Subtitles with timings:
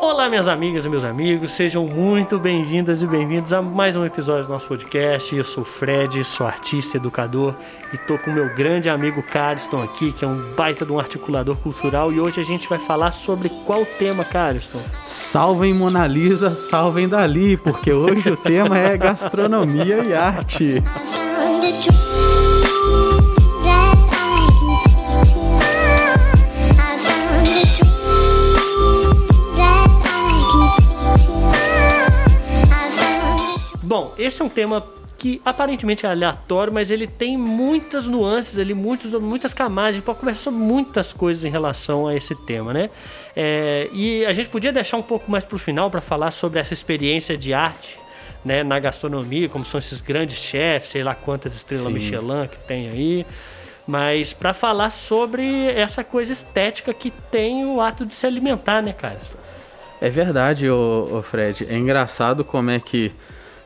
[0.00, 4.44] Olá, minhas amigas e meus amigos, sejam muito bem-vindas e bem-vindos a mais um episódio
[4.46, 5.34] do nosso podcast.
[5.34, 7.52] Eu sou o Fred, sou artista, educador
[7.92, 11.56] e tô com meu grande amigo Cariston aqui, que é um baita de um articulador
[11.56, 12.12] cultural.
[12.12, 14.80] E hoje a gente vai falar sobre qual tema, Cariston?
[15.04, 20.80] Salvem Mona Lisa, salvem Dali, porque hoje o tema é gastronomia e arte.
[34.18, 34.84] Esse é um tema
[35.18, 39.90] que aparentemente é aleatório, mas ele tem muitas nuances ali, muitos, muitas camadas.
[39.90, 42.88] A gente pode conversar sobre muitas coisas em relação a esse tema, né?
[43.34, 46.72] É, e a gente podia deixar um pouco mais pro final para falar sobre essa
[46.72, 47.98] experiência de arte.
[48.44, 51.92] Né, na gastronomia, como são esses grandes chefs, sei lá quantas estrelas Sim.
[51.92, 53.26] Michelin que tem aí,
[53.84, 58.92] mas para falar sobre essa coisa estética que tem o ato de se alimentar, né,
[58.92, 59.20] cara?
[60.00, 61.66] É verdade, ô, ô Fred.
[61.68, 63.12] É engraçado como é que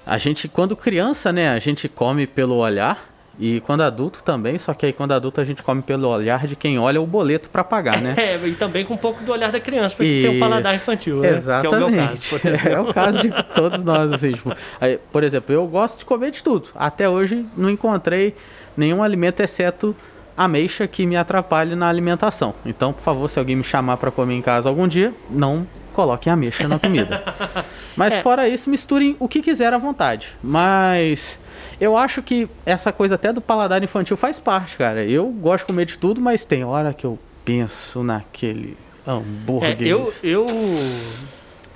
[0.07, 3.11] a gente, quando criança, né, a gente come pelo olhar.
[3.39, 6.55] E quando adulto também, só que aí quando adulto a gente come pelo olhar de
[6.55, 8.15] quem olha o boleto para pagar, né?
[8.21, 10.29] É, e também com um pouco do olhar da criança, porque Isso.
[10.29, 11.31] tem um paladar infantil, né?
[11.31, 12.39] Exatamente.
[12.39, 15.53] Que é, o caso, é o caso de todos nós, assim, tipo, aí, por exemplo,
[15.55, 16.69] eu gosto de comer de tudo.
[16.75, 18.37] Até hoje não encontrei
[18.77, 19.97] nenhum alimento exceto
[20.37, 22.55] ameixa que me atrapalhe na alimentação.
[22.67, 26.33] Então, por favor, se alguém me chamar para comer em casa algum dia, não coloquem
[26.33, 27.23] ameixa na comida.
[27.97, 28.21] Mas é.
[28.21, 30.29] fora isso, misturem o que quiser à vontade.
[30.43, 31.39] Mas
[31.81, 35.05] eu acho que essa coisa até do paladar infantil faz parte, cara.
[35.05, 38.77] Eu gosto de comer de tudo, mas tem hora que eu penso naquele
[39.07, 39.83] hambúrguer.
[39.83, 40.47] É, eu, eu,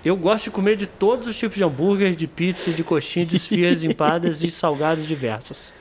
[0.05, 3.37] eu gosto de comer de todos os tipos de hambúrguer, de pizza, de coxinha, de
[3.37, 5.75] esfias empadas e salgados diversos.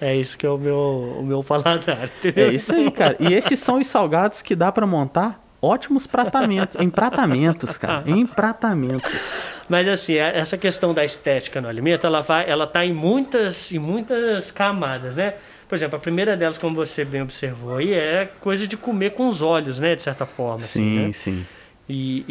[0.00, 2.48] É isso que é o meu, o meu paladar, entendeu?
[2.48, 3.16] É isso aí, cara.
[3.20, 9.40] E esses são os salgados que dá para montar ótimos pratamentos, empratamentos, cara, empratamentos.
[9.68, 13.70] Mas assim, é, essa questão da estética no alimento, ela vai, ela tá em muitas,
[13.70, 15.34] em muitas camadas, né?
[15.68, 19.28] Por exemplo, a primeira delas, como você bem observou aí, é coisa de comer com
[19.28, 19.94] os olhos, né?
[19.94, 20.58] De certa forma.
[20.58, 21.12] Sim, assim, né?
[21.12, 21.46] sim.
[21.88, 22.24] E,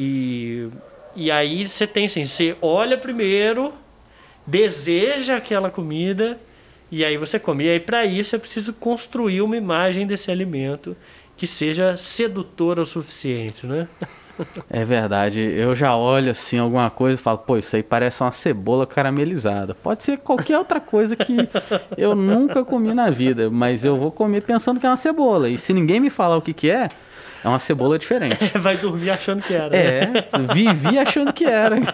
[1.16, 3.74] e, e aí você tem assim, você olha primeiro,
[4.46, 6.38] deseja aquela comida
[6.92, 7.64] e aí você come.
[7.64, 10.96] E aí para isso é preciso construir uma imagem desse alimento
[11.42, 13.88] que seja sedutora o suficiente, né?
[14.72, 15.40] É verdade.
[15.40, 19.76] Eu já olho assim alguma coisa e falo, pô, isso aí parece uma cebola caramelizada.
[19.76, 21.48] Pode ser qualquer outra coisa que
[21.96, 25.48] eu nunca comi na vida, mas eu vou comer pensando que é uma cebola.
[25.48, 26.90] E se ninguém me falar o que, que é,
[27.44, 28.38] é uma cebola diferente.
[28.58, 29.76] Vai dormir achando que era.
[29.76, 30.24] É, né?
[30.54, 31.78] vivi achando que era.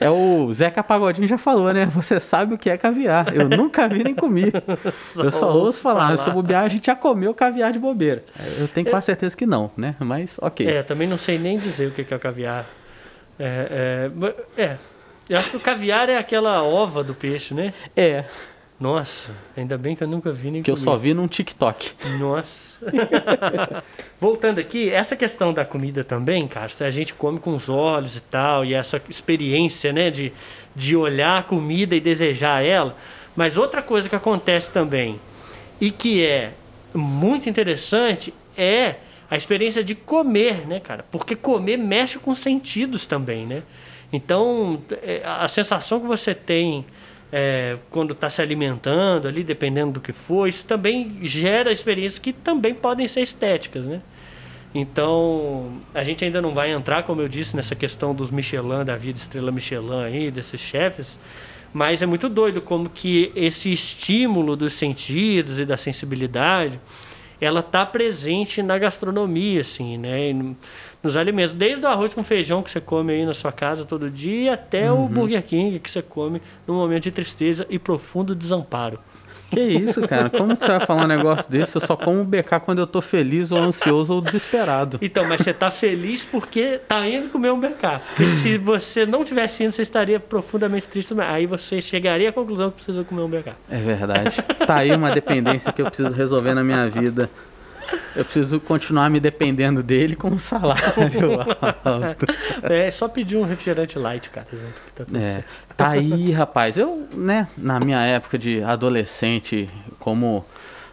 [0.00, 1.86] É o Zeca Pagodinho já falou, né?
[1.86, 3.34] Você sabe o que é caviar.
[3.34, 4.44] Eu nunca vi nem comi.
[5.00, 6.16] Só eu só ouço falar.
[6.16, 6.18] falar.
[6.18, 8.22] Se bobear, a gente já comeu caviar de bobeira.
[8.58, 9.96] Eu tenho quase certeza que não, né?
[9.98, 10.66] Mas ok.
[10.68, 12.66] É, também não sei nem dizer o que é o caviar.
[13.38, 14.10] É,
[14.56, 14.76] é, é.
[15.28, 17.74] Eu acho que o caviar é aquela ova do peixe, né?
[17.96, 18.24] É.
[18.80, 21.94] Nossa, ainda bem que eu nunca vi nem Que eu só vi num TikTok.
[22.20, 22.78] Nossa.
[24.20, 28.20] Voltando aqui, essa questão da comida também, cara, a gente come com os olhos e
[28.20, 30.32] tal, e essa experiência, né, de,
[30.76, 32.96] de olhar a comida e desejar ela.
[33.34, 35.20] Mas outra coisa que acontece também,
[35.80, 36.52] e que é
[36.94, 38.96] muito interessante, é
[39.30, 41.04] a experiência de comer, né, cara?
[41.10, 43.62] Porque comer mexe com sentidos também, né?
[44.12, 46.86] Então, é, a sensação que você tem
[47.32, 52.32] é, quando está se alimentando ali, dependendo do que for, isso também gera experiências que
[52.32, 54.00] também podem ser estéticas, né?
[54.74, 58.96] Então, a gente ainda não vai entrar, como eu disse, nessa questão dos Michelin, da
[58.96, 61.18] vida estrela Michelin aí, desses chefes,
[61.72, 66.78] mas é muito doido como que esse estímulo dos sentidos e da sensibilidade,
[67.40, 70.32] ela está presente na gastronomia, assim, né?
[71.02, 71.54] nos alimentos.
[71.54, 74.90] Desde o arroz com feijão que você come aí na sua casa todo dia até
[74.90, 75.04] uhum.
[75.04, 78.98] o Burger King que você come num momento de tristeza e profundo desamparo.
[79.50, 80.28] Que isso, cara?
[80.28, 81.76] Como que você vai falar um negócio desse?
[81.76, 84.98] Eu só como BK quando eu tô feliz ou ansioso ou desesperado.
[85.00, 88.00] Então, mas você tá feliz porque tá indo comer um BK.
[88.08, 91.14] Porque se você não tivesse indo, você estaria profundamente triste.
[91.20, 93.52] Aí você chegaria à conclusão que precisa comer um BK.
[93.70, 94.36] É verdade.
[94.66, 97.30] Tá aí uma dependência que eu preciso resolver na minha vida.
[98.14, 100.84] Eu preciso continuar me dependendo dele com um salário
[101.84, 102.26] alto.
[102.62, 105.46] É, só pedir um refrigerante light, cara, junto que tá tudo é, certo.
[105.76, 106.76] Tá aí, rapaz.
[106.76, 109.68] Eu, né, na minha época de adolescente,
[109.98, 110.44] como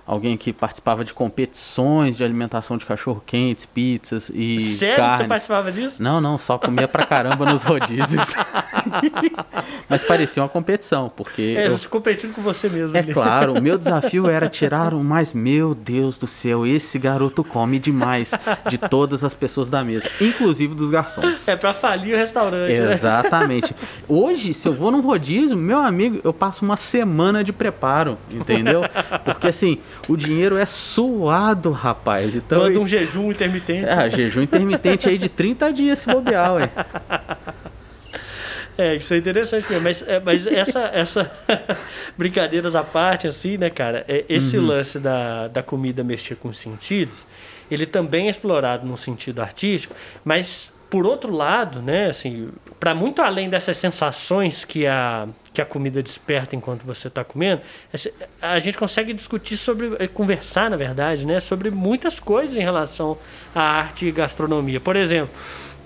[0.06, 5.18] alguém que participava de competições de alimentação de cachorro-quentes, pizzas e Sério carnes.
[5.18, 6.04] que você participava disso?
[6.04, 8.34] Não, não, só comia pra caramba nos rodízios.
[9.90, 11.56] Mas parecia uma competição, porque...
[11.58, 12.96] É, eu- competindo com você mesmo.
[12.96, 13.14] É ali.
[13.14, 17.80] claro, o meu desafio era tirar o mais, meu Deus do céu, esse garoto come
[17.80, 18.32] demais
[18.70, 21.48] de todas as pessoas da mesa, inclusive dos garçons.
[21.48, 22.92] É pra falir o restaurante, né?
[22.94, 23.76] Exatamente.
[24.08, 28.82] Hoje, se eu vou num rodízio, meu amigo, eu passo uma semana de preparo, entendeu?
[29.24, 32.36] Porque assim, o dinheiro é suado, rapaz.
[32.36, 33.88] Então, Manda um jejum intermitente.
[33.90, 36.70] ah, jejum intermitente aí de 30 dias se bobear, ué.
[38.78, 39.84] É, isso é interessante mesmo.
[39.84, 41.32] Mas, é, mas essa, essa
[42.18, 44.04] brincadeiras à parte, assim, né, cara?
[44.08, 44.68] É, esse Uhum.
[44.68, 47.26] lance da, da comida mexer com os sentidos,
[47.72, 49.96] ele também é explorado no sentido artístico,
[50.26, 52.50] mas por outro lado, né, assim,
[52.80, 57.62] para muito além dessas sensações que a, que a comida desperta enquanto você está comendo,
[58.42, 63.18] a gente consegue discutir sobre, eh, conversar, na verdade, né, sobre muitas coisas em relação
[63.54, 64.80] à arte e gastronomia.
[64.80, 65.34] Por exemplo,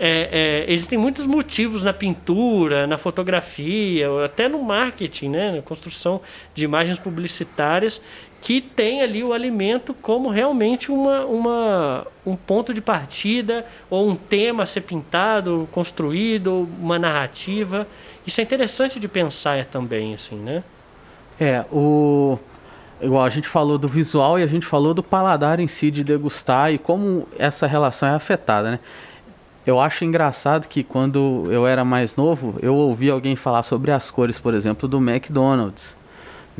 [0.02, 6.22] é, é, existem muitos motivos na pintura, na fotografia, até no marketing, né, na construção
[6.54, 8.02] de imagens publicitárias,
[8.42, 14.16] que tem ali o alimento como realmente uma, uma, um ponto de partida, ou um
[14.16, 17.88] tema a ser pintado, construído, uma narrativa.
[18.26, 20.64] Isso é interessante de pensar também, assim, né?
[21.40, 22.38] É, o.
[23.02, 26.04] Igual a gente falou do visual e a gente falou do paladar em si de
[26.04, 28.80] degustar e como essa relação é afetada, né?
[29.66, 34.12] Eu acho engraçado que quando eu era mais novo, eu ouvi alguém falar sobre as
[34.12, 35.96] cores, por exemplo, do McDonald's.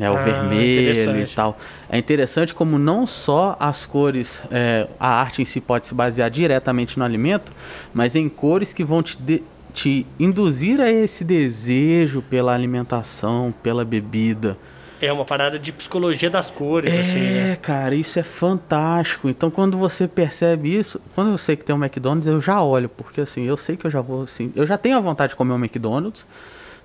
[0.00, 1.58] Né, o Ah, vermelho e tal.
[1.86, 6.30] É interessante como não só as cores, é, a arte em si pode se basear
[6.30, 7.52] diretamente no alimento,
[7.92, 9.42] mas em cores que vão te, de-
[9.74, 14.56] te induzir a esse desejo pela alimentação, pela bebida.
[15.02, 17.52] É uma parada de psicologia das cores, assim, né?
[17.52, 19.28] É, cara, isso é fantástico.
[19.28, 22.88] Então, quando você percebe isso, quando eu sei que tem um McDonald's, eu já olho,
[22.88, 25.36] porque assim, eu sei que eu já vou assim, eu já tenho a vontade de
[25.36, 26.26] comer um McDonald's,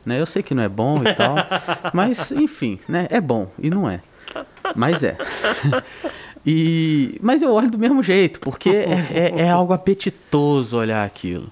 [0.06, 0.20] né?
[0.20, 1.36] Eu sei que não é bom e tal,
[1.94, 3.08] mas enfim, né?
[3.10, 4.02] É bom e não é.
[4.76, 5.18] Mas é.
[6.48, 11.50] E, mas eu olho do mesmo jeito, porque é, é- é algo apetitoso olhar aquilo.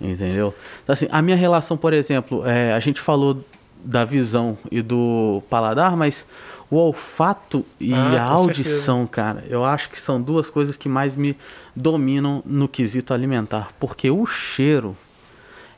[0.00, 0.54] Entendeu?
[0.84, 3.44] Então, assim, a minha relação, por exemplo, é, a gente falou
[3.82, 6.24] da visão e do paladar, mas
[6.70, 11.16] o olfato e Ah, a audição, cara, eu acho que são duas coisas que mais
[11.16, 11.36] me
[11.74, 13.70] dominam no quesito alimentar.
[13.80, 14.96] Porque o cheiro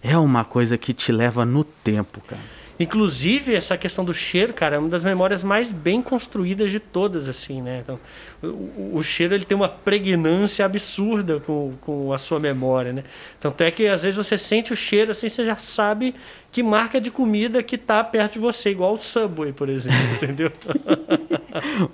[0.02, 2.43] é uma coisa que te leva no tempo, cara.
[2.79, 7.29] Inclusive, essa questão do cheiro, cara, é uma das memórias mais bem construídas de todas,
[7.29, 7.82] assim, né?
[7.85, 8.00] Então,
[8.43, 13.05] o, o- cheiro ele tem uma pregnância absurda com, com a sua memória, né?
[13.38, 16.14] Tanto é que às vezes você sente o cheiro assim, você já sabe
[16.52, 20.50] que marca de comida que tá perto de você, igual o Subway, por exemplo, entendeu?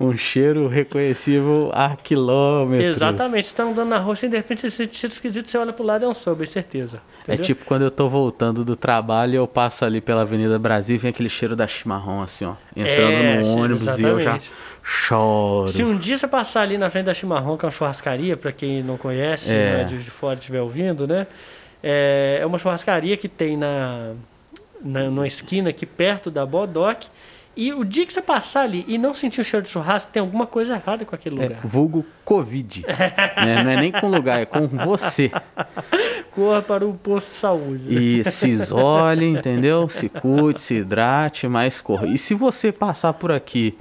[0.00, 2.96] Um cheiro reconhecível a quilômetros.
[2.96, 5.72] Exatamente, você tá andando na rua, assim, de repente você sente cheiro esquisito, você olha
[5.72, 7.00] pro lado é um Subway, certeza.
[7.28, 7.44] É entendeu?
[7.44, 10.98] tipo quando eu tô voltando do trabalho e eu passo ali pela Avenida Brasil e
[10.98, 12.54] vem aquele cheiro da chimarrão, assim, ó.
[12.74, 14.38] Entrando É, no sim, ônibus e eu já
[14.82, 15.68] choro.
[15.70, 18.52] Se um dia você passar ali na frente da Chimarrão, que é uma churrascaria, para
[18.52, 19.78] quem não conhece, É.
[19.78, 21.26] né, de, de fora estiver ouvindo, né?
[21.82, 24.12] É, é uma churrascaria que tem na,
[24.86, 27.04] na numa esquina aqui perto da Bodoc.
[27.58, 30.20] E o dia que você passar ali e não sentir o cheiro de churrasco, tem
[30.20, 31.60] alguma coisa errada com aquele É, lugar.
[31.64, 32.84] vulgo Covid.
[32.86, 33.62] né?
[33.64, 35.30] Não é nem com lugar, é com você.
[36.32, 37.84] Corra para o posto de saúde.
[37.88, 39.88] E se isole, entendeu?
[39.88, 42.06] Se cuide, se hidrate, mas corra.
[42.06, 43.74] E se você passar por aqui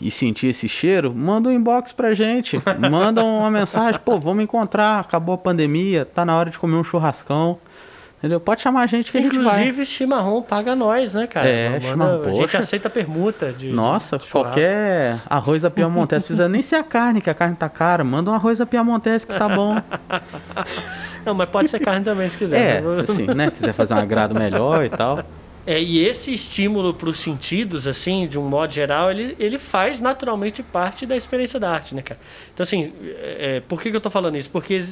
[0.00, 2.58] e sentir esse cheiro, manda um inbox pra gente.
[2.90, 6.84] Manda uma mensagem, pô, vamos encontrar, acabou a pandemia, tá na hora de comer um
[6.84, 7.58] churrascão.
[8.22, 8.38] Entendeu?
[8.38, 9.62] Pode chamar a gente que a gente vai.
[9.62, 11.48] Inclusive, Chimarrão paga nós, né, cara?
[11.48, 13.70] É, Manda- Chimarrão, A gente aceita permuta de.
[13.72, 17.68] Nossa, de qualquer arroz a piamontese, precisa nem ser a carne, que a carne tá
[17.68, 18.04] cara.
[18.04, 19.74] Manda um arroz a piamontese que tá bom.
[21.26, 22.82] Não, mas pode ser carne também se É, quiser.
[23.08, 23.50] assim, né?
[23.50, 25.24] Quiser fazer um agrado melhor e tal.
[25.66, 30.00] É, e esse estímulo para os sentidos, assim, de um modo geral, ele, ele faz
[30.00, 32.18] naturalmente parte da experiência da arte, né, cara?
[32.52, 34.50] Então, assim, é, é, por que, que eu tô falando isso?
[34.50, 34.82] Porque,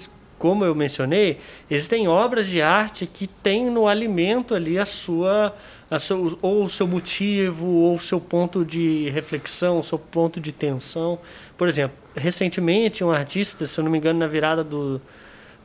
[0.41, 1.39] como eu mencionei,
[1.71, 5.55] existem obras de arte que têm no alimento ali a sua,
[5.91, 10.41] a seu, ou o seu motivo, ou o seu ponto de reflexão, o seu ponto
[10.41, 11.19] de tensão.
[11.59, 14.99] Por exemplo, recentemente, um artista, se eu não me engano, na virada do,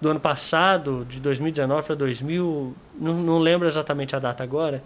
[0.01, 4.84] do ano passado, de 2019 para 2000, não, não lembro exatamente a data agora,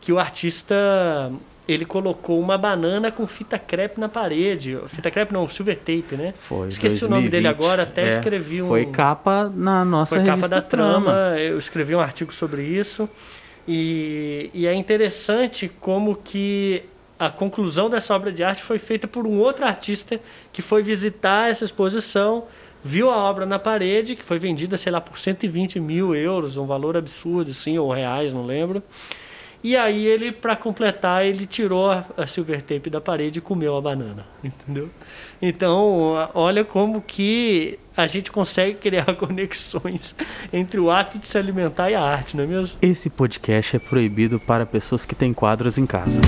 [0.00, 1.32] que o artista
[1.66, 4.78] ele colocou uma banana com fita crepe na parede.
[4.88, 6.34] Fita crepe não, silver tape, né?
[6.38, 6.68] Foi.
[6.68, 7.30] Esqueci o nome 2020.
[7.30, 8.68] dele agora, até É, escrevi um.
[8.68, 13.08] Foi capa na nossa Foi capa revista da trama, eu escrevi um artigo sobre isso.
[13.66, 16.82] E, e é interessante como que
[17.16, 20.20] a conclusão dessa obra de arte foi feita por um outro artista
[20.52, 22.44] que foi visitar essa exposição,
[22.82, 26.66] viu a obra na parede, que foi vendida, sei lá, por 120 mil euros, um
[26.66, 28.82] valor absurdo, sim, ou reais, não lembro.
[29.62, 33.80] E aí ele, para completar, ele tirou a, silver tape da parede e comeu a
[33.80, 34.90] banana, entendeu?
[35.40, 40.14] Então, olha como que a gente consegue criar conexões
[40.52, 42.76] entre o ato de se alimentar e a arte, não é mesmo?
[42.82, 46.20] Esse podcast é proibido para pessoas que têm quadros em casa.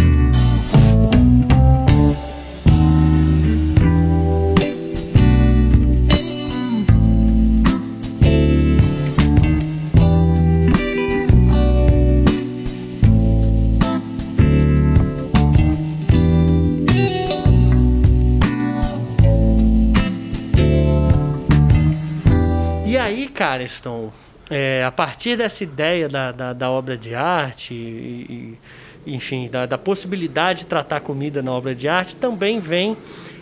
[23.55, 24.13] Careston,
[24.51, 28.59] é, a partir dessa ideia da, da, da obra de arte, e,
[29.07, 32.97] e, enfim, da, da possibilidade de tratar comida na obra de arte, também vem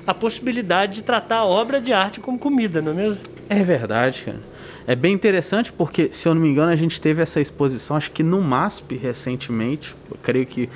[0.07, 3.21] a possibilidade de tratar a obra de arte como comida, não é mesmo?
[3.49, 4.41] É verdade, cara.
[4.87, 8.11] É bem interessante porque, se eu não me engano, a gente teve essa exposição, acho
[8.11, 10.69] que no MASP recentemente, creio que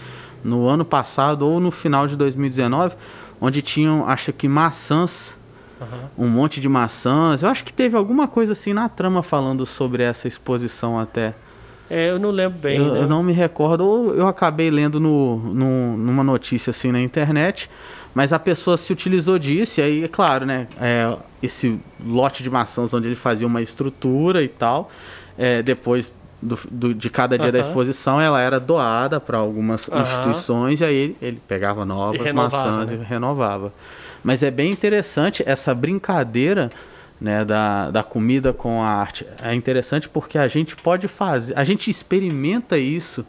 [0.45, 2.95] no ano passado ou no final de 2019,
[3.41, 5.36] onde tinham, acho que maçãs
[5.81, 6.27] Uhum.
[6.27, 7.43] Um monte de maçãs.
[7.43, 11.35] Eu acho que teve alguma coisa assim na trama falando sobre essa exposição até.
[11.89, 12.79] É, eu não lembro bem.
[12.79, 13.01] Eu, né?
[13.01, 17.71] eu não me recordo, ou eu acabei lendo no, no, numa notícia assim na internet,
[18.15, 20.67] mas a pessoa se utilizou disso, e aí, é claro, né?
[20.81, 24.91] É, esse lote de maçãs onde ele fazia uma estrutura e tal,
[25.39, 27.53] é, depois do, do, de cada dia uhum.
[27.53, 30.01] da exposição, ela era doada para algumas uhum.
[30.01, 32.99] instituições, e aí ele, ele pegava novas maçãs né?
[33.01, 33.73] e renovava.
[34.23, 36.71] Mas é bem interessante essa brincadeira
[37.21, 39.27] né, da, da comida com a arte.
[39.43, 43.25] É interessante porque a gente pode fazer, a gente experimenta isso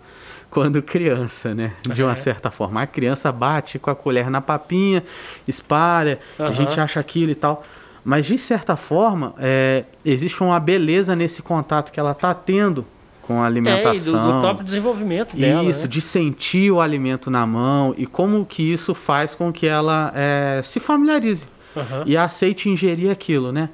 [0.50, 1.74] quando criança, né?
[1.94, 2.82] De uma certa forma.
[2.82, 5.03] A criança bate com a colher na papinha,
[5.48, 6.46] espalha, uhum.
[6.46, 7.63] a gente acha aquilo e tal.
[8.03, 12.86] Mas de certa forma, é, existe uma beleza nesse contato que ela está tendo
[13.27, 13.91] com a alimentação.
[13.91, 15.69] É, e do, do próprio desenvolvimento dela.
[15.69, 15.88] Isso, né?
[15.88, 20.62] de sentir o alimento na mão e como que isso faz com que ela é,
[20.63, 22.03] se familiarize uhum.
[22.05, 23.69] e aceite ingerir aquilo, né?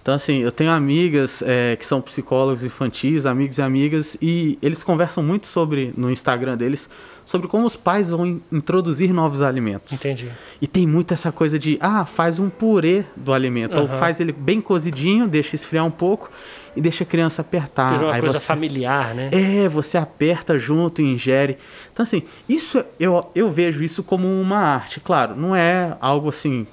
[0.00, 4.82] Então, assim, eu tenho amigas é, que são psicólogos infantis, amigos e amigas, e eles
[4.82, 6.90] conversam muito sobre, no Instagram deles,
[7.24, 9.94] sobre como os pais vão in introduzir novos alimentos.
[9.94, 10.30] Entendi.
[10.60, 13.82] E tem muito essa coisa de, ah, faz um purê do alimento, uhum.
[13.84, 16.30] ou faz ele bem cozidinho, deixa esfriar um pouco,
[16.76, 17.92] e deixa a criança apertar.
[17.92, 19.30] Virou uma Aí coisa você, familiar, né?
[19.32, 21.58] É, você aperta junto e ingere.
[21.92, 25.00] Então, assim, isso eu, eu vejo isso como uma arte.
[25.00, 26.66] Claro, não é algo assim.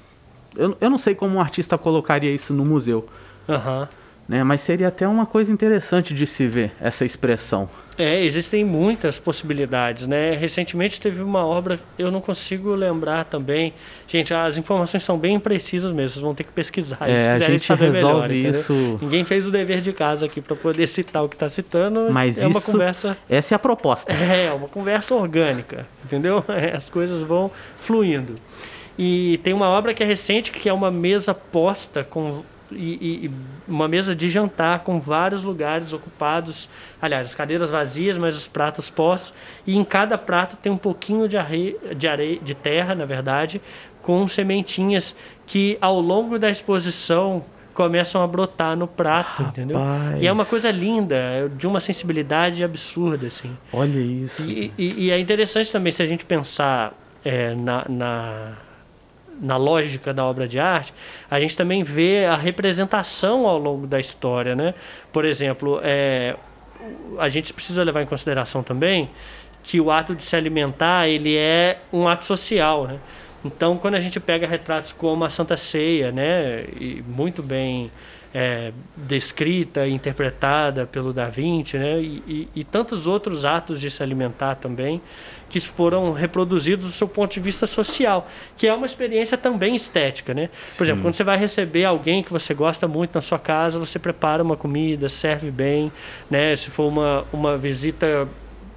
[0.56, 3.08] Eu, eu não sei como um artista colocaria isso no museu.
[3.48, 3.80] Aham.
[3.82, 4.01] Uhum.
[4.28, 4.42] Né?
[4.44, 7.68] Mas seria até uma coisa interessante de se ver, essa expressão.
[7.98, 10.34] É, existem muitas possibilidades, né?
[10.34, 13.74] Recentemente teve uma obra, eu não consigo lembrar também.
[14.08, 16.98] Gente, as informações são bem imprecisas mesmo, vocês vão ter que pesquisar.
[17.02, 18.72] É, a gente resolve melhor, isso.
[18.72, 18.98] Entendeu?
[19.02, 22.08] Ninguém fez o dever de casa aqui para poder citar o que está citando.
[22.10, 23.16] Mas é uma isso, conversa.
[23.28, 24.12] Essa é a proposta.
[24.32, 26.42] É, uma conversa orgânica, entendeu?
[26.74, 28.36] As coisas vão fluindo.
[28.98, 32.42] E tem uma obra que é recente, que é uma mesa posta com
[32.76, 33.30] e, e,
[33.66, 36.68] uma mesa de jantar com vários lugares ocupados,
[37.00, 39.34] aliás, as cadeiras vazias, mas os pratos postos,
[39.66, 43.60] e em cada prato tem um pouquinho de areia, de, areia, de terra, na verdade,
[44.02, 45.14] com sementinhas
[45.46, 49.48] que ao longo da exposição começam a brotar no prato, Rapaz.
[49.48, 49.78] entendeu?
[50.20, 53.56] E é uma coisa linda, é de uma sensibilidade absurda, assim.
[53.72, 54.48] Olha isso.
[54.48, 56.92] E, e, e é interessante também se a gente pensar
[57.24, 58.52] é, na, na
[59.40, 60.92] na lógica da obra de arte,
[61.30, 64.74] a gente também vê a representação ao longo da história, né?
[65.12, 66.36] Por exemplo, é,
[67.18, 69.10] a gente precisa levar em consideração também
[69.62, 72.98] que o ato de se alimentar ele é um ato social, né?
[73.44, 77.90] Então, quando a gente pega retratos como a Santa Ceia, né, e muito bem
[78.34, 84.02] é, descrita interpretada pelo Da Vinci, né, e, e, e tantos outros atos de se
[84.02, 85.00] alimentar também,
[85.48, 90.32] que foram reproduzidos do seu ponto de vista social, que é uma experiência também estética,
[90.32, 90.48] né?
[90.48, 90.84] Por Sim.
[90.84, 94.42] exemplo, quando você vai receber alguém que você gosta muito na sua casa, você prepara
[94.42, 95.92] uma comida, serve bem,
[96.30, 96.56] né?
[96.56, 98.26] Se for uma, uma visita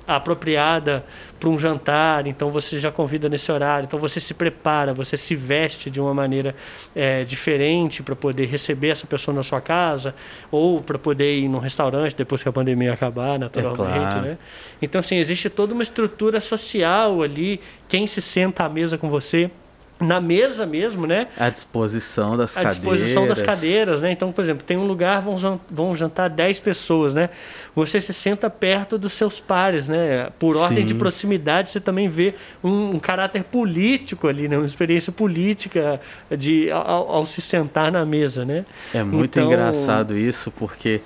[0.08, 1.04] apropriada
[1.40, 5.36] para um jantar, então você já convida nesse horário, então você se prepara, você se
[5.36, 6.56] veste de uma maneira
[6.96, 10.16] é, diferente para poder receber essa pessoa na sua casa
[10.52, 14.22] ou para poder ir num restaurante depois que a pandemia acabar, naturalmente, é claro.
[14.22, 14.38] né?
[14.82, 19.50] Então, assim, existe toda uma estrutura social ali, quem se senta à mesa com você,
[20.00, 21.28] na mesa mesmo, né?
[21.38, 22.76] A disposição das a cadeiras.
[22.80, 24.12] disposição das cadeiras, né?
[24.12, 25.24] Então, por exemplo, tem um lugar,
[25.70, 27.30] vão jantar 10 pessoas, né?
[27.74, 30.30] Você se senta perto dos seus pares, né?
[30.38, 30.86] Por ordem Sim.
[30.86, 32.34] de proximidade, você também vê
[32.64, 34.58] um, um caráter político ali, né?
[34.58, 36.00] Uma experiência política
[36.38, 38.66] de, ao, ao se sentar na mesa, né?
[38.94, 41.00] É muito Então- engraçado isso, porque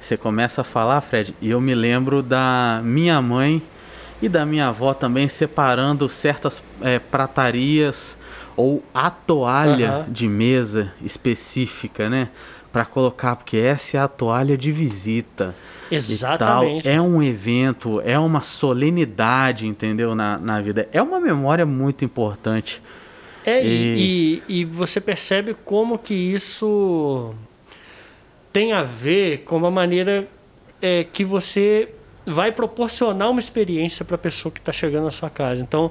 [0.00, 3.62] você começa a falar, Fred, e eu me lembro da minha mãe
[4.24, 8.16] e da minha avó também separando certas é, pratarias
[8.56, 10.06] ou a toalha Aham.
[10.08, 12.30] de mesa específica, né?
[12.72, 15.54] Pra colocar, porque essa é a toalha de visita.
[15.90, 16.84] Exatamente.
[16.84, 16.92] tal.
[16.92, 20.14] É um evento, é uma solenidade, entendeu?
[20.14, 20.88] Na, na vida.
[20.90, 22.82] É uma memória muito importante.
[23.44, 27.34] É, e, e, e você percebe como que isso
[28.50, 30.26] tem a ver com a maneira
[30.80, 31.90] é, que você
[32.26, 35.60] vai proporcionar uma experiência para a pessoa que está chegando na sua casa.
[35.60, 35.90] Então,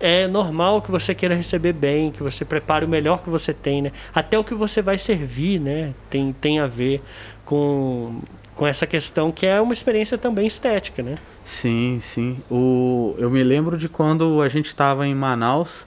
[0.00, 3.82] é normal que você queira receber bem, que você prepare o melhor que você tem,
[3.82, 3.92] né?
[4.14, 5.94] Até o que você vai servir, né?
[6.08, 7.02] Tem, tem a ver
[7.44, 8.20] com,
[8.54, 11.16] com essa questão que é uma experiência também estética, né?
[11.44, 12.38] Sim, sim.
[12.50, 15.86] O, eu me lembro de quando a gente estava em Manaus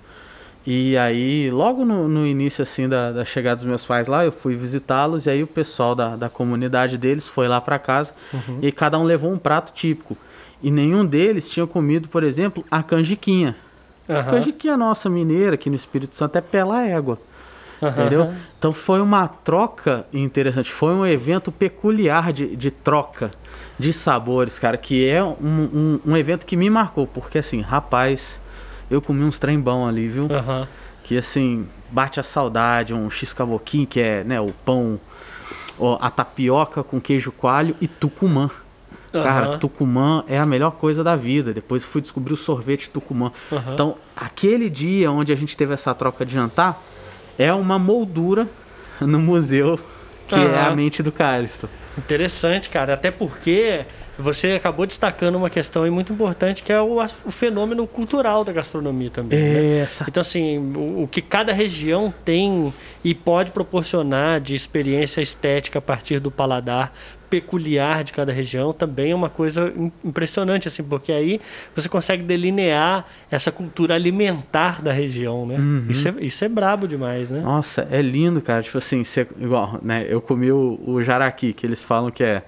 [0.70, 4.34] e aí, logo no, no início assim da, da chegada dos meus pais lá, eu
[4.34, 8.14] fui visitá-los e aí o pessoal da, da comunidade deles foi lá para casa
[8.62, 10.18] e cada um levou um prato típico.
[10.62, 13.56] E nenhum deles tinha comido, por exemplo, a canjiquinha.
[14.14, 17.18] A Aham, canjiquinha nossa mineira aqui no Espírito Santo é pela égua.
[17.82, 18.34] aham, Entendeu?
[18.60, 23.32] Então foi uma troca interessante, foi um evento peculiar de, de troca
[23.80, 28.40] de sabores, cara, que é um, um, um evento que me marcou, porque assim, rapaz,
[28.90, 30.28] eu comi uns trem bom ali, viu?
[31.04, 35.00] Que assim, bate a saudade, um x-caboquim, que é né, o pão,
[35.80, 38.50] ó, a tapioca com queijo coalho e tucumã.
[39.12, 39.58] Cara, Aham.
[39.58, 41.54] Tucumã é a melhor coisa da vida.
[41.54, 43.32] Depois fui descobrir o sorvete Tucumã.
[43.52, 43.74] Aham.
[43.74, 46.84] Então, aquele dia onde a gente teve essa troca de jantar
[47.38, 48.48] é uma moldura
[49.00, 49.80] no museu
[50.28, 51.70] que é a mente do Caristo.
[51.98, 52.94] Interessante, cara.
[52.94, 53.86] Até porque
[54.18, 59.10] você acabou destacando uma questão muito importante que é o, o fenômeno cultural da gastronomia
[59.10, 59.38] também.
[59.40, 59.46] né?
[59.46, 65.22] É, essa Então, assim, o, o que cada região tem e pode proporcionar de experiência
[65.22, 66.94] estética a partir do paladar
[67.30, 71.42] peculiar de cada região também é uma coisa im- impressionante, assim, porque aí
[71.76, 75.58] você consegue delinear essa cultura alimentar da região, né?
[75.90, 77.42] Isso, é, isso é brabo demais, né?
[77.42, 78.64] Nossa, é lindo, cara.
[78.64, 80.06] Tipo assim, cê- igual, né?
[80.08, 82.44] Eu comi o, o jaraqui, que eles falam que é,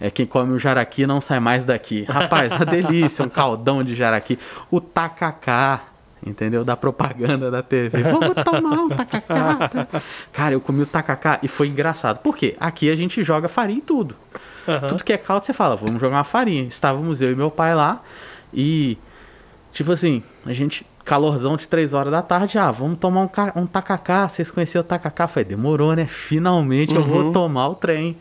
[0.00, 2.04] é quem come o jaraqui não sai mais daqui.
[2.08, 4.38] Rapaz, uma delícia, um caldão de jaraqui.
[4.70, 5.82] O tacacá,
[6.26, 6.64] entendeu?
[6.64, 8.02] Da propaganda da TV.
[8.04, 9.68] Vamos tomar um tacacá.
[9.68, 9.86] tá?
[10.32, 12.18] Cara, eu comi o tacacá e foi engraçado.
[12.20, 12.56] Por quê?
[12.58, 14.16] Aqui a gente joga farinha em tudo.
[14.66, 14.86] Aham.
[14.88, 16.64] Tudo que é caldo, você fala, vamos jogar uma farinha.
[16.64, 18.02] Estávamos eu e meu pai lá
[18.54, 18.96] e,
[19.72, 23.66] tipo assim, a gente, calorzão de 3 horas da tarde, ah, vamos tomar um, um
[23.66, 24.28] tacacá.
[24.28, 25.26] Vocês conheceram o tacacá?
[25.28, 26.06] Falei, demorou, né?
[26.06, 27.06] Finalmente eu Uhum.
[27.06, 28.16] vou tomar o trem.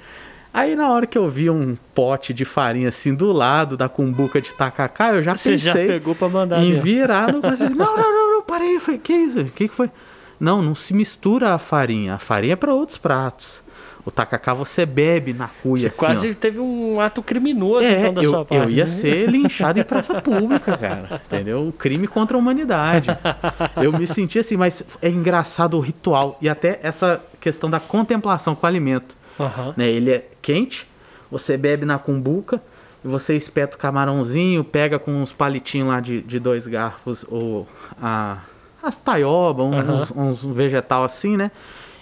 [0.54, 4.42] Aí na hora que eu vi um pote de farinha assim do lado da cumbuca
[4.42, 6.84] de tacacá, eu já Você já pensei pegou pra mandar em mesmo.
[6.84, 7.40] virar no...
[7.42, 7.52] Não,
[7.98, 8.76] não, não, não, parei.
[8.76, 9.40] Eu falei, que isso?
[9.42, 9.92] O que, que foi?
[10.40, 12.16] Não, não se mistura a farinha.
[12.16, 13.62] A farinha é para outros pratos.
[14.06, 16.34] O tacacá você bebe na cuia, Você assim, quase ó.
[16.34, 18.64] teve um ato criminoso É, então, da sua eu, parte.
[18.64, 21.22] eu ia ser linchado em praça pública, cara.
[21.28, 21.60] Entendeu?
[21.62, 23.10] Um crime contra a humanidade.
[23.76, 28.56] Eu me senti assim, mas é engraçado o ritual e até essa questão da contemplação
[28.56, 29.19] com o alimento.
[29.40, 29.74] Aham.
[29.78, 29.90] Né?
[29.90, 30.88] Ele é quente,
[31.32, 32.62] você bebe na cumbuca,
[33.04, 37.68] você espeta o camarãozinho, pega com uns palitinhos lá de, de dois garfos, ou
[38.02, 38.42] a,
[38.84, 41.52] as taioba, uns, uns vegetal assim, né?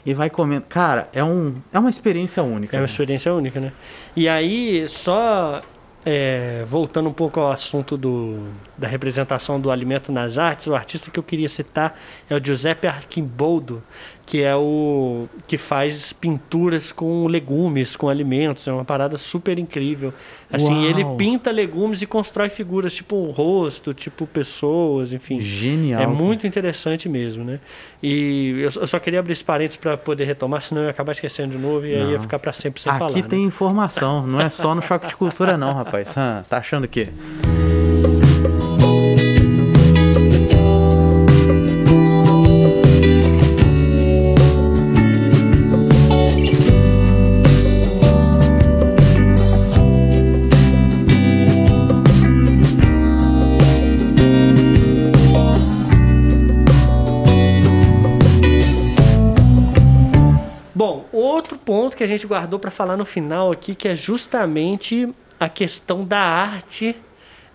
[0.06, 0.66] E vai comendo.
[0.70, 2.76] Cara, é, um, é uma experiência única.
[2.76, 2.90] É uma né?
[2.90, 3.74] experiência única, né?
[4.16, 5.62] E aí, só
[6.06, 8.48] é, voltando um pouco ao assunto do,
[8.78, 12.88] da representação do alimento nas artes, o artista que eu queria citar é o Giuseppe
[12.88, 13.84] Archimboldo,
[14.28, 20.14] que é o que faz pinturas com legumes, com alimentos, é uma parada super incrível.
[20.52, 20.84] Assim, Uau!
[20.84, 25.40] ele pinta legumes e constrói figuras tipo um rosto, tipo pessoas, enfim.
[25.40, 26.02] Genial.
[26.02, 27.62] É muito interessante mesmo, né?
[28.04, 31.54] E eu só- queria abrir esse parênteses para poder retomar, senão eu ia acabar esquecendo
[31.54, 32.20] de novo e aí ia Não.
[32.20, 33.14] ficar para sempre sem Aqui falar.
[33.16, 33.22] né?
[33.22, 36.14] tem informação, não é só no choque de cultura, não, rapaz.
[36.20, 37.08] Ah, tá achando o quê?
[60.78, 65.10] Bom, outro ponto que a gente guardou para falar no final aqui, que é justamente
[65.40, 66.96] a questão da arte,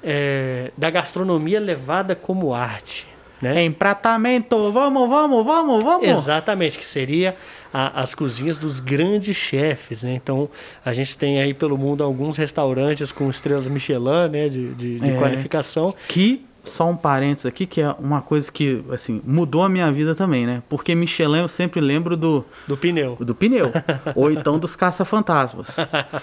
[0.02, 3.06] é, da gastronomia levada como arte.
[3.40, 3.62] né?
[3.64, 6.04] Empratamento, vamos, vamos, vamos, vamos.
[6.08, 7.36] Exatamente, que seria
[7.72, 10.14] a, as cozinhas dos grandes chefes, né?
[10.14, 10.48] Então,
[10.84, 14.48] a gente tem aí pelo mundo alguns restaurantes com estrelas Michelin, né?
[14.48, 15.16] De, de, de É.
[15.16, 15.94] qualificação.
[16.08, 20.14] Que, só um parênteses aqui, que é uma coisa que, assim, mudou a minha vida
[20.14, 20.62] também, né?
[20.68, 23.16] Porque Michelin eu sempre lembro do, Do pneu.
[23.20, 23.72] do pneu.
[24.14, 25.76] ou então dos caça-fantasmas.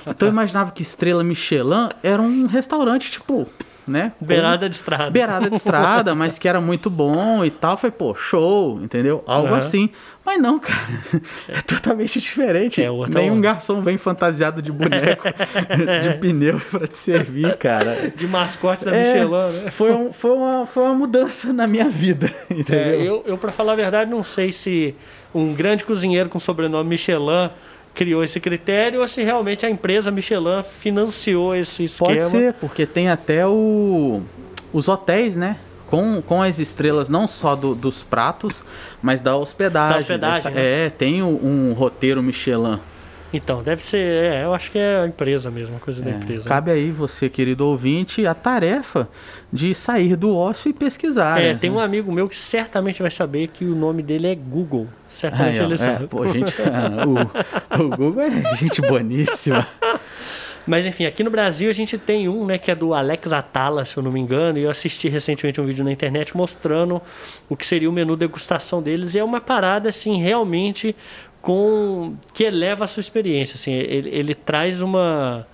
[0.08, 3.48] Então eu imaginava que Estrela Michelin era um restaurante, tipo,
[3.88, 4.14] né?
[4.22, 5.10] Beirada de estrada.
[5.10, 7.76] beirada de estrada, mas que era muito bom e tal.
[7.76, 9.24] Foi, pô, show, entendeu?
[9.28, 9.58] Algo Aham.
[9.58, 9.90] assim.
[10.30, 11.00] Mas não, cara.
[11.48, 12.84] É totalmente diferente.
[12.84, 13.42] É outra Nenhum onda.
[13.42, 15.24] garçom vem fantasiado de boneco
[16.04, 18.12] de pneu pra te servir, cara.
[18.16, 19.72] De mascote da É, Michelin, né?
[19.72, 23.00] foi, um- foi, uma, foi uma mudança na minha vida, entendeu?
[23.02, 24.94] É, eu, eu para falar a verdade, não sei se
[25.34, 27.50] um grande cozinheiro com sobrenome Michelin
[27.96, 32.10] criou esse critério ou se realmente a empresa Michelin financiou esse esquema.
[32.12, 34.22] Pode ser, porque tem até o,
[34.72, 35.58] os hotéis, né?
[35.90, 38.64] Com, com as estrelas não só do- dos pratos,
[39.02, 39.94] mas da hospedagem.
[39.94, 40.86] Da hospedagem, Dessa- né?
[40.86, 42.80] É, tem um, um roteiro Michelin.
[43.32, 46.14] Então, deve ser, é, eu acho que é a empresa mesmo, a coisa da É,
[46.16, 46.44] empresa.
[46.44, 46.48] né?
[46.50, 49.08] cabe aí você, querido ouvinte, a tarefa
[49.54, 51.40] de sair do ócio e pesquisar.
[51.40, 51.60] É, né?
[51.60, 54.88] tem um amigo meu que certamente vai saber que o nome dele é Google.
[54.90, 56.08] Aí, Certamente ó, ele é, sabe.
[56.08, 56.54] pô, gente,
[57.78, 59.66] o, o Google é gente boníssima.
[60.70, 63.86] Mas enfim, aqui no Brasil a gente tem um, né, que é do Alex Atala,
[63.86, 67.02] se eu não me engano, e eu assisti recentemente um vídeo na internet mostrando
[67.50, 70.96] o que seria o menu degustação deles, e é uma parada assim realmente
[71.42, 75.48] com que eleva a sua experiência, assim, ele, ele traz uma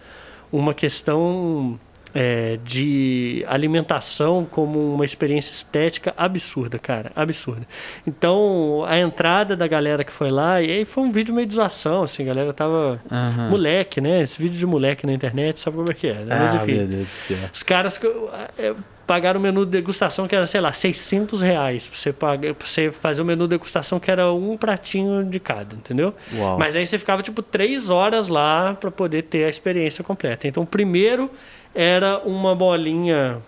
[0.51, 1.79] uma questão
[2.15, 7.67] é, de alimentação como uma experiência estética absurda, cara, absurda.
[8.07, 11.55] Então, a entrada da galera que foi lá, e aí foi um vídeo meio de
[11.55, 13.49] zoação, assim, a galera tava Aham.
[13.49, 14.21] moleque, né?
[14.21, 16.37] Esse vídeo de moleque na internet, sabe como é que é, né?
[16.39, 17.05] Mas Ah, enfim,
[17.51, 17.99] os caras
[18.57, 18.73] é,
[19.05, 22.65] pagaram o menu de degustação que era, sei lá, 600 reais pra você, pagar, pra
[22.65, 26.13] você fazer o menu de degustação que era um pratinho de cada, entendeu?
[26.33, 26.57] Uau.
[26.57, 30.47] Mas aí você ficava, tipo, três horas lá pra poder ter a experiência completa.
[30.47, 31.29] Então, primeiro
[31.75, 33.41] era uma bolinha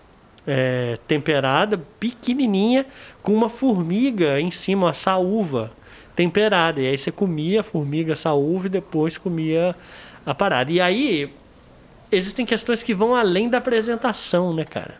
[0.45, 2.85] é, temperada, pequenininha,
[3.23, 5.71] com uma formiga em cima, uma saúva
[6.15, 6.81] temperada.
[6.81, 9.73] E aí você comia a formiga, a saúva e depois comia
[10.25, 10.71] a parada.
[10.71, 11.33] E aí
[12.11, 14.95] existem questões que vão além da apresentação, né, cara?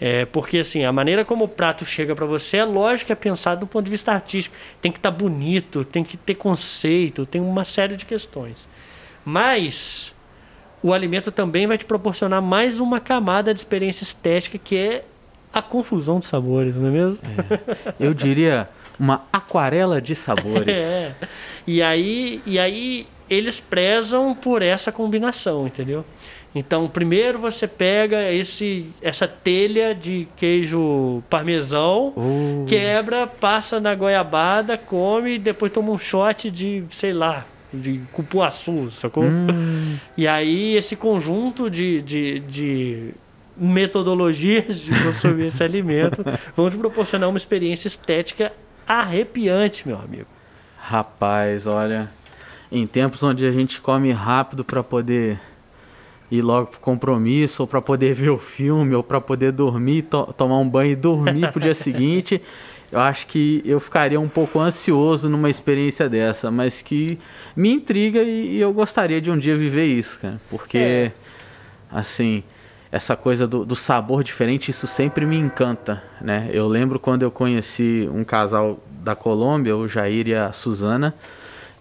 [0.00, 3.60] É, porque assim, a maneira como o prato chega para você é lógico é pensado
[3.60, 4.56] do ponto de vista artístico.
[4.80, 8.66] Tem que estar bonito, tem que ter conceito, tem uma série de questões.
[9.24, 10.14] Mas
[10.82, 15.04] o alimento também vai te proporcionar mais uma camada de experiência estética que é
[15.52, 17.18] a confusão de sabores, não é mesmo?
[17.98, 20.78] Eu diria uma aquarela de sabores.
[20.78, 21.12] É.
[21.66, 26.04] E aí, e aí eles prezam por essa combinação, entendeu?
[26.54, 32.64] Então, primeiro você pega esse, essa telha de queijo parmesão, Oh.
[32.66, 38.90] quebra, passa na goiabada, come e depois toma um shot de, sei lá, de cupuaçu,
[38.90, 39.24] sacou?
[39.24, 39.96] Hum.
[40.16, 43.10] E aí esse conjunto de, de, de
[43.56, 48.52] metodologias de consumir esse alimento vão te proporcionar uma experiência estética
[48.86, 50.26] arrepiante, meu amigo.
[50.78, 52.10] Rapaz, olha,
[52.72, 55.38] em tempos onde a gente come rápido para poder
[56.30, 60.32] ir logo pro compromisso, ou para poder ver o filme, ou para poder dormir, to-
[60.36, 62.40] tomar um banho e dormir pro dia seguinte,
[62.92, 67.18] eu acho que eu ficaria um pouco ansioso numa experiência dessa, mas que
[67.54, 71.12] me intriga e, e eu gostaria de um dia viver isso, cara, porque É.
[71.90, 72.42] assim,
[72.92, 76.48] essa coisa do, do sabor diferente, isso sempre me encanta, né?
[76.52, 81.14] Eu lembro quando eu conheci um casal da Colômbia, o Jair e a Suzana,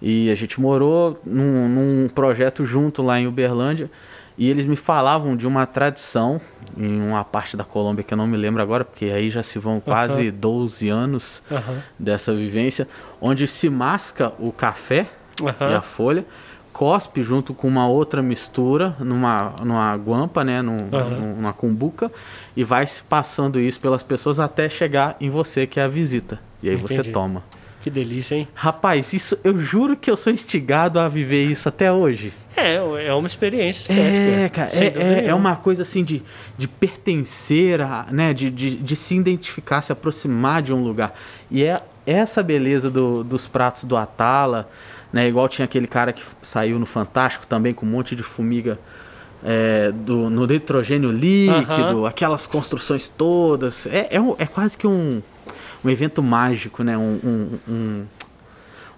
[0.02, 3.90] e a gente morou num, num projeto junto lá em Uberlândia,
[4.38, 6.40] e eles me falavam de uma tradição
[6.78, 9.58] em uma parte da Colômbia que eu não me lembro agora, porque aí já se
[9.60, 11.82] vão quase 12 anos Aham.
[11.98, 12.88] dessa vivência,
[13.22, 15.08] onde se masca o café
[15.42, 15.72] Aham.
[15.72, 16.26] e a folha,
[16.72, 22.12] cospe junto com uma outra mistura numa, numa guampa, né, num, num- numa cumbuca,
[22.56, 26.40] e vai se passando isso pelas pessoas até chegar em você, que é a visita.
[26.62, 27.12] E aí você Entendi.
[27.12, 27.44] toma.
[27.82, 28.48] Que delícia, hein?
[28.54, 32.34] Rapaz, isso eu juro que eu sou instigado a viver isso até hoje.
[32.62, 34.02] É, é uma experiência estética.
[34.42, 36.22] É, cara, é, é, é uma coisa assim de,
[36.58, 41.14] de pertencer, a, né, de, de, de se identificar, se aproximar de um lugar.
[41.50, 44.70] E é essa beleza do- dos pratos do Atala,
[45.12, 48.80] né, igual tinha aquele cara que saiu no Fantástico também com um monte de formiga
[49.44, 53.86] é, do, no nitrogênio líquido, aquelas construções todas.
[53.88, 55.22] É, é, é quase que um,
[55.84, 58.06] um evento mágico, né, um, um, um,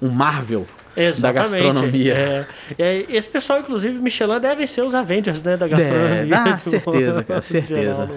[0.01, 1.63] um Marvel da Exatamente.
[1.63, 2.13] gastronomia.
[2.13, 2.45] É,
[2.77, 6.25] é, esse pessoal, inclusive, Michelin, devem ser os Avengers né, da gastronomia.
[6.25, 6.33] Deve.
[6.33, 8.05] Ah, certeza, cara, certeza.
[8.05, 8.09] geral,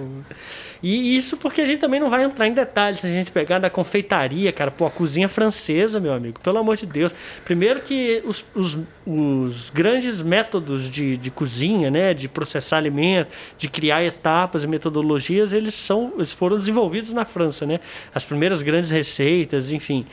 [0.83, 3.01] E isso porque a gente também não vai entrar em detalhes.
[3.01, 6.77] Se a gente pegar da confeitaria, cara, pô, a cozinha francesa, meu amigo, pelo amor
[6.77, 7.15] de Deus.
[7.45, 13.69] Primeiro que os, os, os grandes métodos de, de cozinha, né, de processar alimentos, de
[13.69, 17.81] criar etapas e metodologias, eles são eles foram desenvolvidos na França, né?
[18.15, 20.07] As primeiras grandes receitas, enfim.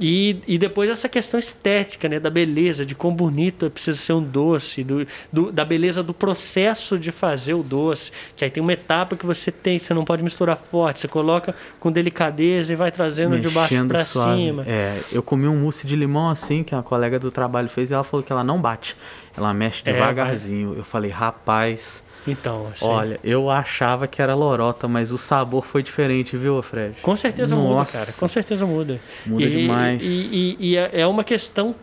[0.00, 4.12] E, e depois essa questão estética, né, da beleza, de quão bonito é precisa ser
[4.12, 8.60] um doce, do, do, da beleza do processo de fazer o doce, que aí tem
[8.60, 12.76] uma etapa que você tem, você não pode misturar forte, você coloca com delicadeza e
[12.76, 14.64] vai trazendo Mexendo de baixo para cima.
[14.66, 17.94] É, eu comi um mousse de limão assim, que uma colega do trabalho fez, e
[17.94, 18.96] ela falou que ela não bate.
[19.36, 20.74] Ela mexe É, devagarzinho.
[20.76, 25.82] Eu falei, rapaz, Então, assim, olha, eu achava que era lorota, mas o sabor foi
[25.82, 26.96] diferente, viu, Fred?
[27.02, 27.98] Com certeza muda, Nossa.
[27.98, 28.12] cara.
[28.12, 29.00] Com certeza muda.
[29.26, 30.02] Muda E- demais.
[30.04, 31.74] E, e- e é é uma questão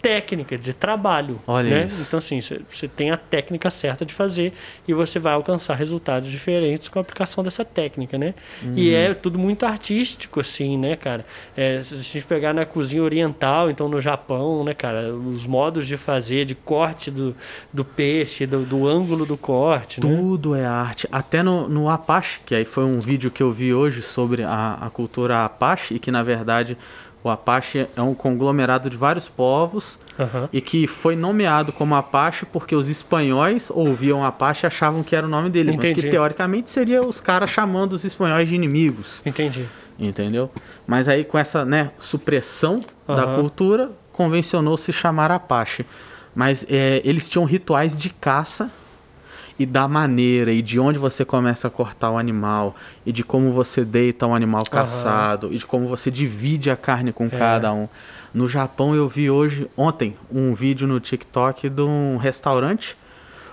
[0.00, 1.40] técnica, de trabalho.
[1.46, 1.86] Olha né?
[1.86, 2.02] isso.
[2.06, 4.52] Então, assim, você tem a técnica certa de fazer
[4.86, 8.34] e você vai alcançar resultados diferentes com a aplicação dessa técnica, né?
[8.76, 8.96] E Uhum.
[8.96, 11.24] é tudo muito artístico, assim, né, cara?
[11.56, 15.12] É, se a gente pegar na cozinha oriental, então no Japão, né, cara?
[15.14, 17.34] Os modos de fazer, de corte do,
[17.72, 20.16] do peixe, do, do ângulo do corte, né?
[20.16, 21.08] Tudo é arte.
[21.10, 24.78] Até no, no Apache, que aí foi um vídeo que eu vi hoje sobre a,
[24.80, 26.76] a cultura Apache, e que na verdade
[27.28, 30.48] o Apache é um conglomerado de vários povos Aham.
[30.52, 35.26] e que foi nomeado como Apache porque os espanhóis ouviam Apache e achavam que era
[35.26, 36.02] o nome deles, mas Entendi.
[36.02, 39.66] que teoricamente seria os caras chamando os espanhóis de inimigos, Entendi.
[39.98, 40.50] entendeu?
[40.86, 43.34] Mas aí com essa né, supressão da Aham.
[43.34, 45.86] cultura, convencionou-se chamar Apache.
[46.34, 48.70] Mas é, eles tinham rituais de caça
[49.58, 53.52] e da maneira e de onde você começa a cortar o animal e de como
[53.52, 57.88] você deita o animal caçado e de como você divide a carne com cada um.
[58.32, 62.96] No Japão eu vi hoje, ontem, um vídeo no TikTok de um restaurante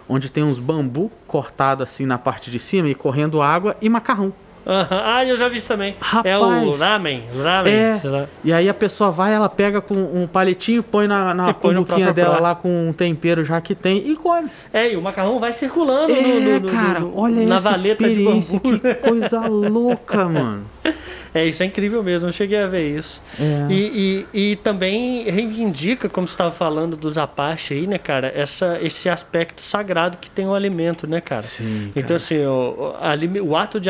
[0.08, 4.32] onde tem uns bambu cortado assim na parte de cima e correndo água e macarrão.
[4.66, 5.96] Ah, eu já vi isso também.
[6.24, 6.80] É o Rapaz.
[6.80, 7.24] ramen.
[7.44, 7.74] Ramen.
[7.74, 8.02] É.
[8.44, 11.86] E aí a pessoa vai, ela pega com um palitinho, põe na, na põe no
[11.86, 12.44] cumbuquinha dela prato.
[12.44, 14.50] lá com um tempero já que tem e come.
[14.74, 17.72] É, e o macarrão vai circulando É, no, no- no- cara, no- olha na essa
[17.72, 18.80] valeta de experiência, bambu.
[18.80, 20.66] que coisa louca, mano.
[21.36, 23.22] É, isso é incrível mesmo, eu cheguei a ver isso.
[23.38, 23.68] É.
[23.70, 28.80] E, e, e também reivindica, como você estava falando dos Apache aí, né, cara, essa,
[28.82, 31.44] esse aspecto sagrado que tem o alimento, né, cara?
[31.44, 32.16] Sim, Então, cara.
[32.16, 32.96] assim, o,
[33.42, 33.90] o o ato de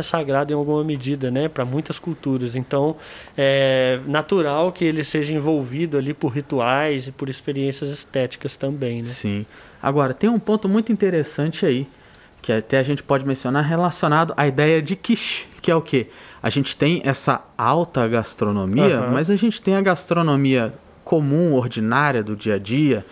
[0.00, 2.56] é sagrado em alguma medida, né, para muitas culturas.
[2.56, 2.96] Então,
[3.36, 9.08] é natural que ele seja envolvido ali por rituais e por experiências estéticas também, né?
[9.08, 9.46] Sim.
[9.82, 11.86] Agora, tem um ponto muito interessante aí,
[12.40, 16.08] que até a gente pode mencionar relacionado à ideia de quiche, que é o quê?
[16.42, 19.12] A gente tem essa alta gastronomia, Aham.
[19.12, 23.04] mas a gente tem a gastronomia comum, ordinária do dia a dia,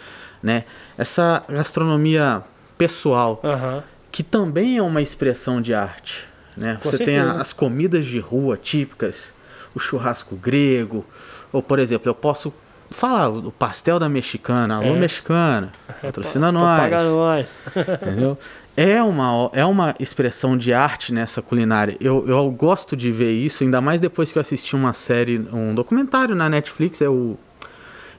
[0.42, 0.64] né?
[0.98, 2.42] Essa gastronomia
[2.76, 3.82] pessoal, Aham.
[4.10, 6.28] que também é uma expressão de arte.
[6.56, 6.78] Né?
[6.82, 9.32] Com Você tem a- as comidas de rua típicas,
[9.74, 11.04] o churrasco grego,
[11.52, 12.52] ou por exemplo, eu posso
[12.90, 14.98] falar o pastel da mexicana, alô É.
[14.98, 17.58] mexicana, patrocina Pa- nós, Paga nós.
[18.02, 18.38] entendeu?
[18.76, 21.96] É uma, é uma expressão de arte nessa culinária.
[22.00, 25.74] Eu, eu gosto de ver isso, ainda mais depois que eu assisti uma série, um
[25.74, 27.36] documentário na Netflix, é o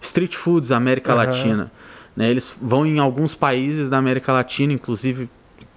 [0.01, 1.25] Street Foods América Aham.
[1.25, 1.71] Latina.
[2.15, 5.27] Né, eles vão em alguns países da América Latina, inclusive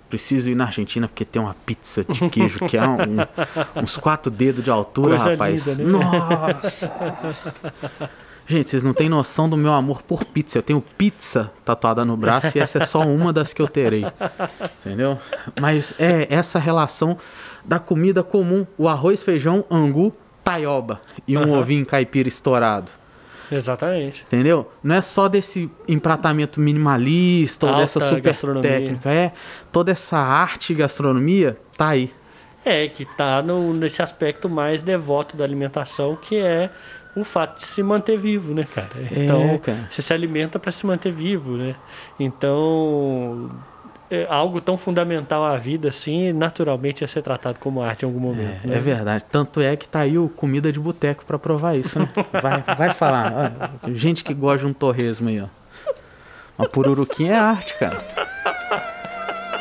[0.09, 4.31] preciso ir na Argentina porque tem uma pizza de queijo que é um- uns quatro
[4.31, 5.67] dedos de altura, Coisa rapaz.
[5.67, 5.91] linda, né?
[5.91, 6.93] Nossa!
[8.49, 10.59] Gente, vocês não têm noção do meu amor por pizza.
[10.59, 14.07] Eu tenho pizza tatuada no braço e essa é só uma das que eu terei.
[14.81, 15.19] Entendeu?
[15.61, 17.19] Mas é essa relação
[17.65, 20.13] da comida comum: o arroz, feijão, angu,
[20.45, 21.59] taioba e um Aham.
[21.59, 22.93] ovinho caipira estourado.
[23.51, 24.25] Exatamente.
[24.27, 24.71] Entendeu?
[24.83, 28.71] Não é só desse empratamento minimalista ou Alta dessa super gastronomia.
[28.71, 29.11] técnica.
[29.11, 29.33] É
[29.73, 32.13] toda essa arte e gastronomia tá aí.
[32.65, 36.71] É, que tá no, nesse aspecto mais devoto da alimentação, que é
[37.15, 38.91] o fato de se manter vivo, né, cara?
[39.11, 39.89] Então, cara.
[39.91, 41.77] você se alimenta para se manter vivo, né?
[42.19, 43.51] Então,
[44.11, 48.21] é algo tão fundamental à vida, assim, naturalmente ia ser tratado como arte em algum
[48.21, 48.65] momento.
[48.65, 48.77] É, né?
[48.77, 49.25] é verdade.
[49.31, 52.09] Tanto é que tá aí o comida de boteco pra provar isso, né?
[52.41, 53.69] Vai, vai falar.
[53.83, 55.47] Ó, gente que gosta de um torresmo aí, ó.
[56.59, 57.99] Uma pururuquinha é arte, cara.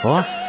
[0.04, 0.45] Ó.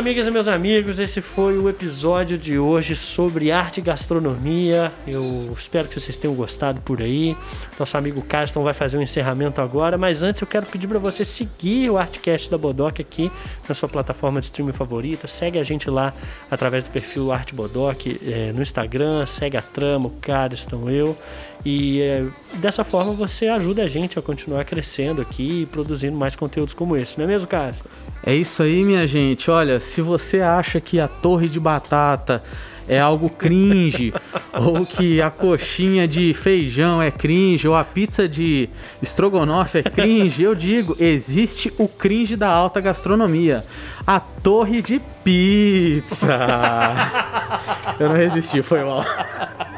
[0.00, 4.90] amigas e meus amigos, esse foi o episódio de hoje sobre arte e gastronomia.
[5.06, 7.36] Eu espero que vocês tenham gostado por aí.
[7.78, 11.22] Nosso amigo Carston vai fazer um encerramento agora, mas antes eu quero pedir para você
[11.22, 13.30] seguir o Artcast da Bodoc aqui
[13.68, 15.28] na sua plataforma de streaming favorita.
[15.28, 16.14] Segue a gente lá
[16.50, 21.14] através do perfil Arte Bodoc é, no Instagram, segue a Trama, o Carston, eu.
[21.64, 26.34] E é, dessa forma você ajuda a gente a continuar crescendo aqui e produzindo mais
[26.34, 27.88] conteúdos como esse, não é mesmo, Carston?
[28.24, 29.50] É isso aí, minha gente.
[29.50, 32.42] Olha, se você acha que a torre de batata
[32.88, 34.12] é algo cringe,
[34.52, 38.68] ou que a coxinha de feijão é cringe, ou a pizza de
[39.00, 43.64] estrogonofe é cringe, eu digo, existe o cringe da alta gastronomia.
[44.06, 46.26] A torre de pizza.
[48.00, 49.04] Eu não resisti, foi mal.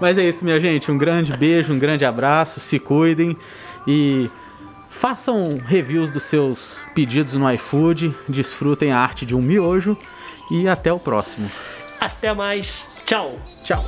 [0.00, 0.90] Mas é isso, minha gente.
[0.90, 2.60] Um grande beijo, um grande abraço.
[2.60, 3.36] Se cuidem
[3.86, 4.30] e
[4.88, 9.96] Façam reviews dos seus pedidos no iFood, desfrutem a arte de um miojo
[10.50, 11.50] e até o próximo.
[12.00, 12.88] Até mais.
[13.04, 13.38] Tchau.
[13.62, 13.84] Tchau.